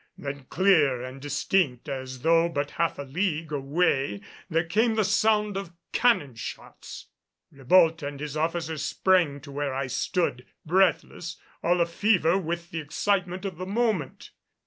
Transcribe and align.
Then 0.17 0.45
clear 0.45 1.03
and 1.03 1.21
distinct 1.21 1.87
as 1.87 2.23
though 2.23 2.49
but 2.49 2.71
half 2.71 2.97
a 2.97 3.03
league 3.03 3.51
away 3.51 4.21
there 4.49 4.63
came 4.63 4.95
the 4.95 5.03
sound 5.03 5.55
of 5.55 5.73
cannon 5.91 6.33
shots! 6.33 7.09
Ribault 7.51 8.01
and 8.01 8.19
his 8.19 8.35
officers 8.35 8.83
sprang 8.83 9.39
to 9.41 9.51
where 9.51 9.75
I 9.75 9.85
stood, 9.85 10.43
breathless, 10.65 11.37
all 11.61 11.81
a 11.81 11.85
fever 11.85 12.35
with 12.35 12.71
the 12.71 12.79
excitement 12.79 13.45
of 13.45 13.57
the 13.57 13.67
moment. 13.67 14.31